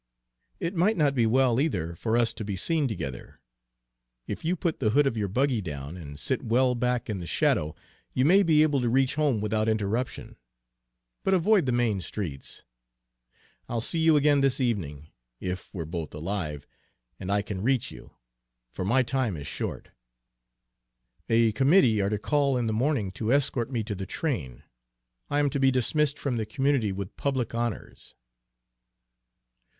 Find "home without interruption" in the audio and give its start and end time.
9.13-10.37